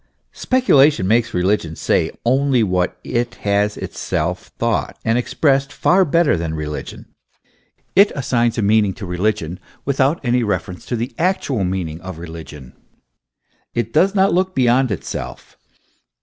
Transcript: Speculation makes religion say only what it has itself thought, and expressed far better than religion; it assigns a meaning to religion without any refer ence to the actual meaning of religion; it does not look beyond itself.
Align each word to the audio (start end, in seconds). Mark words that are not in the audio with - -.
Speculation 0.33 1.07
makes 1.07 1.31
religion 1.31 1.75
say 1.75 2.09
only 2.25 2.63
what 2.63 2.97
it 3.03 3.35
has 3.45 3.77
itself 3.77 4.47
thought, 4.57 4.97
and 5.05 5.15
expressed 5.15 5.71
far 5.71 6.03
better 6.05 6.35
than 6.35 6.55
religion; 6.55 7.05
it 7.95 8.11
assigns 8.15 8.57
a 8.57 8.63
meaning 8.63 8.95
to 8.95 9.05
religion 9.05 9.59
without 9.85 10.19
any 10.25 10.41
refer 10.41 10.71
ence 10.71 10.87
to 10.87 10.95
the 10.95 11.13
actual 11.19 11.63
meaning 11.63 12.01
of 12.01 12.17
religion; 12.17 12.73
it 13.75 13.93
does 13.93 14.15
not 14.15 14.33
look 14.33 14.55
beyond 14.55 14.89
itself. 14.89 15.55